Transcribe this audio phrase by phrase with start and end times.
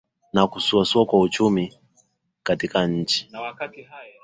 [0.33, 1.79] na kusuasua kwa uchumi
[2.43, 3.31] katika nchi